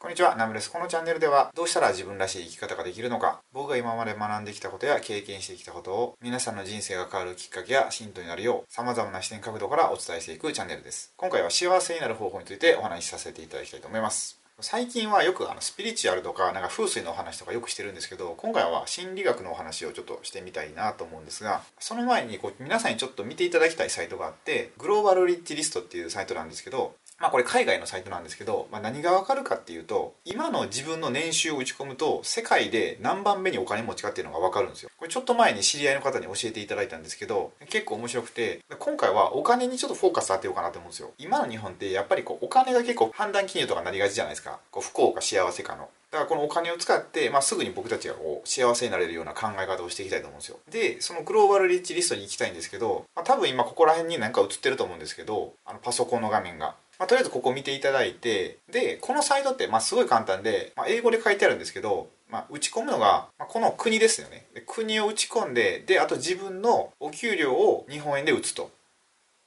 [0.00, 0.70] こんにちは、ナムです。
[0.70, 11.12] このチャンネルでは、どうしたら自分らしい生き方ができるのか、僕が今まで学んできたことや経験してきたことを、皆さんの人生が変わるきっかけやヒントになるよう、様々な視点角度からお伝えしていくチャンネルです。
[11.16, 14.38] 今回は幸せになる方法についてお話しさせていただきたいと思います。
[14.60, 50.58] 最近はよくあのスピリチュアルとかなんか風水のお話とかよくしてるんですけど今回は心理学のお話をちょっとしてみたいなと思うんですがその前にこう皆さんにちょっと見ていただきたいサイトがあってグローバルリッチリストっていうサイトなんですけどまあこれ海外のサイトなんですけど、まあ、何がわかるかっていうと今の自分の年収を打ち込むと世界で何番目にお金持ちかっていうのがわかるんですよこれちょっと前に知り合いの方に教えていただいたんですけど結構面白くて今回はお金にちょっとフォーカス当てようかなと思うんですよ今の日本ってやっぱりこうお金が結構判断金融とかなりがちじゃないですかこう不幸か幸せかのだからこのお金を使って、まあ、すぐに僕たちがこう幸せになれるような考え方をしていきたいと思うんですよ。
[50.70, 56.76] で、そのグローバルリッチリストに行きたいんですけど、まあ、多分今ここら辺に何か映ってると思うんですけど、あのパソコンの画面が。
[56.98, 64.62] まあ、とりあえずここ見ていただいて、で、このサイトって、まあ、すごい簡単で、まあ、英語で書いてあるんですけど、まあ、打ち込むのが、まあ、この国ですよねで。
[64.66, 68.70] 国を打ち込んで、で、あと自分のお給料を日本円で打つと。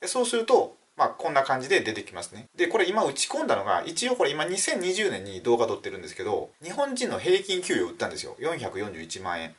[0.00, 2.46] でそうすると、まあ、こんな感じで出てきますね。
[2.56, 8.36] で、これ今打ち込んだのが、一応これ今2020年に動画撮ってるんですけど、日本人の平均給与を売ったんですよ。
[8.38, 9.54] 441万円。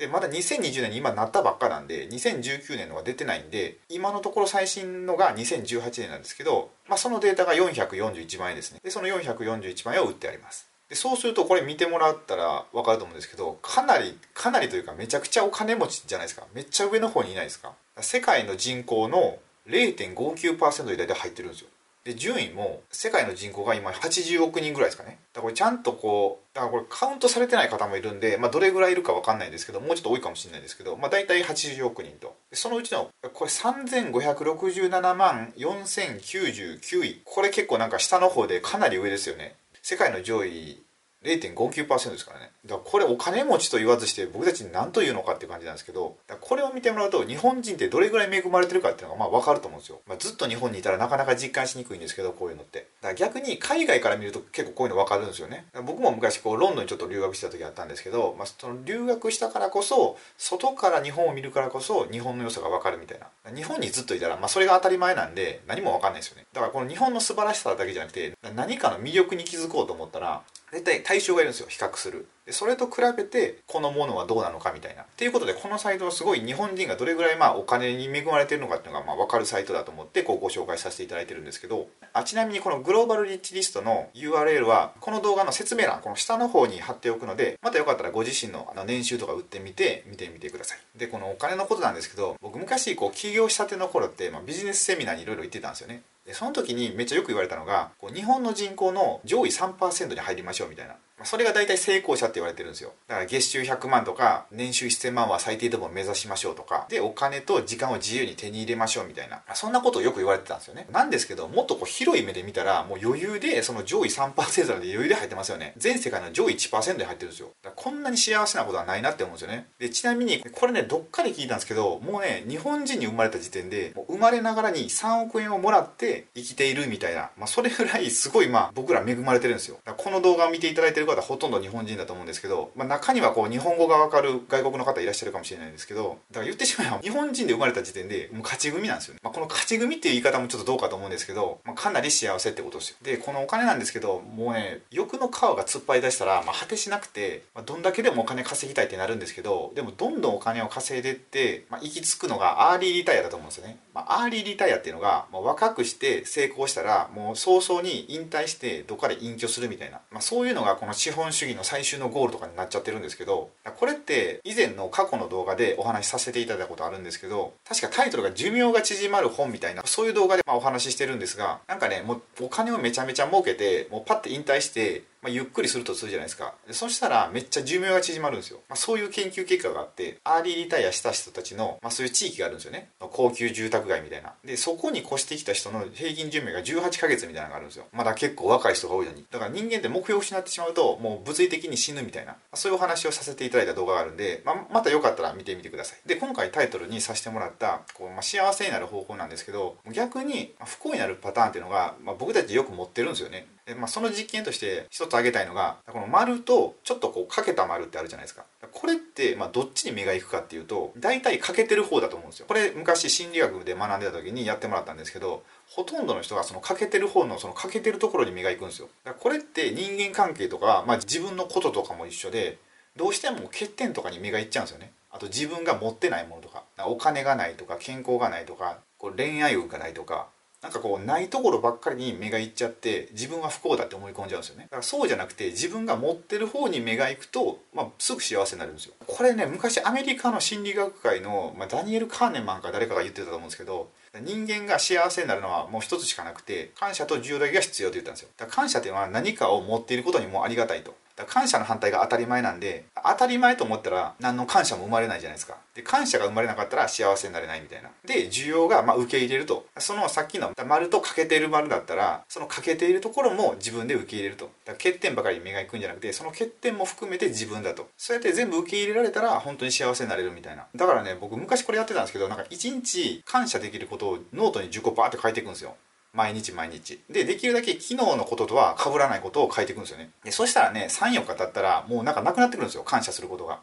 [0.00, 8.80] でまだ2020年に今なったばっかなんで2019年のが出てないんで今のところ最新のが2018年なんですけど、まあ、そのデータが441万円ですね。
[8.82, 10.70] でその441万円を売ってあります。
[10.88, 16.46] でそうするとこれ見てもらったら分かると思うんですけどかなりかなりというかめちゃくちゃお金持ちじゃないですか。
[16.54, 17.74] めっちゃ上の方にいないですか。
[18.00, 21.68] 世界の人口の0.59%で大体入ってるんですよ。
[22.10, 25.18] で順位も世界の人口が今80億人ぐらいですかね。
[25.32, 32.36] だからこれちゃんとこうだからこれカウントされてない方もいるんで、まあ、どれぐらいいるか分かんないんですけどもうちょっと多いかもしれないですけど、まあ、大体80億人と。
[32.52, 37.22] そのうちのこれ3567万4099位。
[37.24, 39.54] これ結構なんか下の方でかなり上ですよね。
[39.82, 40.82] 世界の上位
[41.24, 42.50] 0.59%ですからね。
[42.64, 52.86] だからこれお金持ちと言わずして僕たちに何と言うのかっていう感じなんですけどこれを見てもらうと日本人ってどれぐらい恵まれてるかっていうのがまあ分かると思うんですよ、まあ、ずっと日本にいたらなかなか実感しにくいんですけどこういうのって。
[53.00, 55.66] だから逆に海外から見ると結構こういうの分かるんですよね。
[55.84, 63.26] 僕も昔こうロンドンにちょっと留学した時あったんですけど、まあ、その留学したからこそ外から日本を見るからこそ日本の良さが分かるみたいな。
[63.54, 66.46] 日本にずっといたら、まあ、それが当たり前なんで何も分かんないですよね。
[66.52, 70.42] だからこの日本の素晴らしさだけじゃなくて何かの魅力に気づこうと思ったら
[70.72, 72.26] 絶対対象がいるんですよ比較する。
[72.46, 75.02] でそれと比べてこのものはどうなのかみたいな。
[75.02, 81.88] っていうことでこのサイトはすごい日本人がどれぐらいまあお金に恵まれてるのかっていうのがまあ分かるサイトだと思ってこうご紹介させていただいてるんですけど。
[82.12, 90.98] あちなみにこのグローバルリッチリストの URL はこの動画の説明欄この下の方に貼っておくのでまたよかったらご自身の年収とか売ってみて見てみてください。
[90.98, 96.02] でこのお金のことなんですけど僕昔こう起業したての頃って、まあ、ビジネスセミナーにいろいろ行ってたんですよね。
[96.30, 100.94] でその時にめっちゃよく言われたのがこう日本の人口の上位3%に入りましょうみたいな。
[101.24, 102.92] それが大体成功者って言われてるんですよ。
[103.08, 106.86] だから月収100万とか年収1000万は最低でも目指しましょうとか。
[106.88, 109.42] でお金と時間を自由に手に入れましょうみたいな。
[109.54, 110.86] そんなことをよく言われてたんですよね。
[110.90, 115.74] なんですけどもっとこう広い目で見たらもう余裕でその上位3%で余裕で入ってますよね。
[115.76, 117.50] 全世界の上位1%で入ってるんですよ。
[117.76, 119.66] こんなに幸せなことはないなって思うんですよね。
[119.78, 129.78] でちなみにこれねどっかで聞いたんですけどもうね日本人に生まれた時点でもう生まれながらに3億円をもらって生きているみたいな、まあ、それぐらいすごいまあ僕ら恵まれてるんですよ。
[129.96, 142.96] この動画を見ていただいてる方ほとんど日本人だと思うんですけど、まあ、中にはこう日本語がわかる外国の方いらっしゃるかもしれないんですけどだから言ってしまえば 日本人で生まれた時点でもう勝ち組なんですよね、まあ、この勝ち組っていう言い方もちょっとどうかと思うんですけど、まあ、かなり幸せってことですよ。
[143.02, 176.54] でこのお金なんですけどもうね欲の皮が突っ張り出したら、まあ、果てしなくて、まあ、どんだけでもお金稼ぎたいってなるんですけどでもどんどんお金を稼いでって、まあ、行き着くのがアーリーリタイアだと思うんですよね、まあ、アーリーリタイアっていうのが、まあ、若くして成功したらもう早々に引退してどっかで隠居するみたいな、まあ、そういうのがこの資本主義の最終のゴールとかになっちゃってるんですけどこれって以前の過去の動画でお話しさせていただいたことあるんですけど確かタイトルが寿命が縮まる本みたいなそういう動画でまお話ししてるんですがなんかねもうお金をめちゃめちゃ儲けてもうパッて引退してまあ、ゆっくりするとするじゃないですか。
[176.66, 182.90] でそしたらめっちゃ寿命が縮まるんですよ、まあ、そういう研究結果があってアーリーリタイアした人たちの、まあ、そういう地域があるんですよね。
[182.98, 184.34] 高級住宅街みたいな。
[184.44, 187.86] でそこに越してきた人の平均寿命が18ヶ月みたいなのがあるんですよ。
[187.92, 189.24] まだ結構若い人が多いのに。
[189.30, 192.36] だから人間って目標を失ってしまうともう物理的に死ぬみたいな。
[192.54, 196.08] そういうお話をさせていただいた動画があるんで、ま、またよかったら見てみてください。
[196.08, 203.46] で今回タイトルにさせてもらったこう、ま、幸せになる方法なんですけど逆に不幸になるパターンっていうのが、ま、僕たちよく持ってるんですよね。
[203.66, 208.44] で、まあ、その実験として一挙げたいのがこの丸とちょっとこうかけた丸ってあるじゃないですか。
[208.72, 212.46] これってまあどっちに目が行くかっていうと大体かけてる方だと思うんですよ。
[212.46, 218.88] これ昔心理学で学んでた時にやってもらったんですけどほとんどの人がその欠けてる方のその欠けてるところに目が行くんですよ。
[219.04, 222.58] だからこれって人間関係とか、まあ、自分のこととかも一緒で
[222.96, 224.92] どうしても欠点とかに目がいっちゃうんですよね。
[225.10, 230.28] あと自分が持ってないものとかお金がないとか健康がないとかこう恋愛運がないとか
[230.62, 234.64] なんかこうないところばっかりに目がいっちゃって自分は不幸だって思い込んじゃうんですよね。
[234.64, 238.94] だからそうじゃなくて自分が持ってる方に目がいくと、まあ、すぐ幸せになるんですよ。
[239.06, 243.88] これね昔アメリカの心理学会の、まあ、ダニエル・カーネマンか誰かが言ってたと思うんですけど
[244.22, 248.28] 人間が幸せになるのはもう一つしかなくて感謝と自由だけが必要と言ったんですよ。
[248.36, 250.94] だから感謝っていうのは何かを持っていることにもありがたいと。
[251.26, 255.56] 感謝の反対が当たり前なんで当たり前と思ったら何の感謝も生まれないじゃないですか。
[255.74, 257.90] で感謝が生まれなかったら幸せになれないみたいな。
[258.04, 259.66] で需要がま受け入れると。
[259.78, 264.46] そのさっきの丸と欠けている丸だったらその欠けているところも自分で受け入れると。
[264.64, 267.88] だから欠点ばかりに目がいくんじゃなくてその欠点も含めて自分だと。
[267.96, 270.66] そうやって全部受け入れられたら本当に幸せになれるみたいな。
[270.74, 275.74] だからね僕昔これやってたんですけどなんか一日感謝できることをノートに10個バーって書いていくんですよ。
[276.12, 277.00] 毎日毎日。
[277.08, 280.10] で、できるだけ昨日のこととは被らないことを書いていくんですよね。
[280.24, 282.82] で、そしたらね、3、4日経ったらもうなんかなくなってくるんですよ。
[282.82, 283.60] 感謝することが。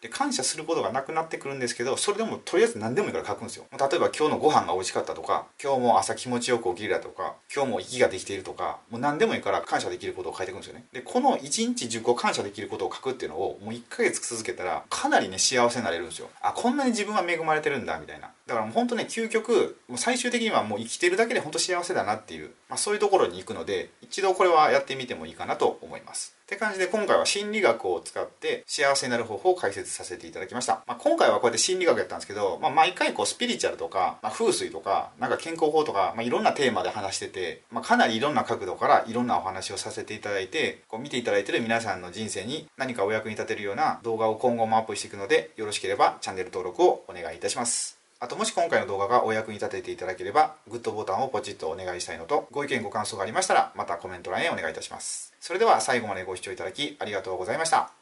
[0.00, 30.82] で感謝することがなくなってくるんですけどそれでもとりあえず何でもいいから書くんですよ例えば今日のご飯が美味しかったとか今日も朝気持ちよく起きれたとか今日も息ができているとかもう何でもいいから感謝できることを書いていくんですよねでこの1日10個感謝できることを書くっていうのをもう1ヶ月続けたらかなりね幸せになれるんですよあこんなに自分は恵まれてるんだみたいなだからもう本当ね究極もう最終的にはもう生きてるだけで本当幸せだなっていう、まあ、そういうところに行くので一度これはやってみてもいいかなと思いますって感じで今回は心理学を使って幸せになる方法を解説させていただきました。
[30.86, 47.97] まあ、今回はこうやって心理学やったんですけど、まあ、毎回こうスピリチュアルとか、まあ、風水とか、なんか健康法とか、まあ、いろんなテーマで話してて、まあ、かなりいろんな角度からいろんなお話をさせていただいて、こう見ていただいてる皆さんの人生に何かお役に立てるような動画を今後もアップしていくので、よろしければチャンネル登録をお願いいたします。
[48.20, 55.32] あともし今回の動画がお役に立てていただければ、グッドボタンをポチッとお願いしたいのと、ご意見ご感想がありましたら、またコメント欄へお願いいたします。
[55.40, 57.97] それでは最後までご視聴いただきありがとうございました。